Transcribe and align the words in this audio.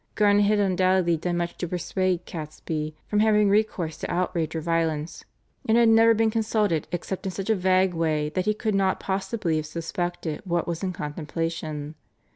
Garnet 0.15 0.45
had 0.45 0.57
undoubtedly 0.57 1.15
done 1.15 1.37
much 1.37 1.55
to 1.59 1.67
persuade 1.67 2.25
Catesby 2.25 2.95
from 3.07 3.19
having 3.19 3.49
recourse 3.51 3.97
to 3.97 4.09
outrage 4.11 4.55
or 4.55 4.59
violence, 4.61 5.25
and 5.69 5.77
had 5.77 5.89
never 5.89 6.15
been 6.15 6.31
consulted 6.31 6.87
except 6.91 7.27
in 7.27 7.31
such 7.31 7.51
a 7.51 7.55
vague 7.55 7.93
way 7.93 8.29
that 8.29 8.45
he 8.45 8.55
could 8.55 8.73
not 8.73 8.99
possibly 8.99 9.57
have 9.57 9.67
suspected 9.67 10.41
what 10.43 10.67
was 10.67 10.81
in 10.81 10.91
contemplation. 10.91 11.93